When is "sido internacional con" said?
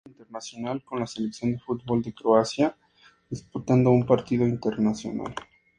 0.09-0.99